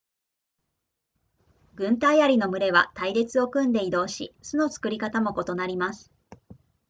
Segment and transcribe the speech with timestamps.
[1.75, 6.11] 軍隊アリの群れは隊列を組んで移動し巣の作り方も異なります